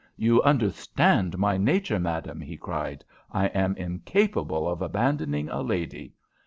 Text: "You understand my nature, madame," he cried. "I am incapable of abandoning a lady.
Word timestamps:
"You 0.17 0.41
understand 0.41 1.37
my 1.37 1.57
nature, 1.57 1.99
madame," 1.99 2.41
he 2.41 2.57
cried. 2.57 3.05
"I 3.31 3.45
am 3.49 3.77
incapable 3.77 4.67
of 4.67 4.81
abandoning 4.81 5.47
a 5.49 5.61
lady. 5.61 6.15